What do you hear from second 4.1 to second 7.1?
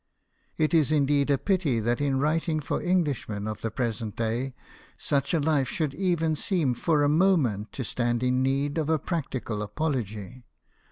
day such a life should even seen for a